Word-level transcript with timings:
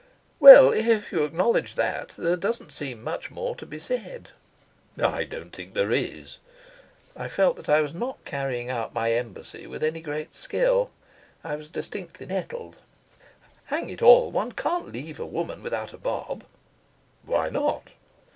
"Well, 0.39 0.73
if 0.73 1.11
you 1.11 1.23
acknowledge 1.25 1.75
that, 1.75 2.13
there 2.17 2.35
doesn't 2.35 2.73
seem 2.73 3.03
much 3.03 3.29
more 3.29 3.55
to 3.55 3.67
be 3.67 3.79
said." 3.79 4.31
"I 4.99 5.25
don't 5.25 5.55
think 5.55 5.75
there 5.75 5.91
is." 5.91 6.37
I 7.15 7.27
felt 7.27 7.55
that 7.57 7.69
I 7.69 7.81
was 7.81 7.93
not 7.93 8.17
carrying 8.25 8.67
out 8.67 8.95
my 8.95 9.11
embassy 9.11 9.67
with 9.67 9.83
any 9.83 10.01
great 10.01 10.33
skill. 10.33 10.89
I 11.43 11.55
was 11.55 11.69
distinctly 11.69 12.25
nettled. 12.25 12.79
"Hang 13.65 13.91
it 13.91 14.01
all, 14.01 14.31
one 14.31 14.53
can't 14.53 14.91
leave 14.91 15.19
a 15.19 15.25
woman 15.27 15.61
without 15.61 15.93
a 15.93 15.99
bob." 15.99 16.45
"Why 17.23 17.49
not?" 17.49 17.91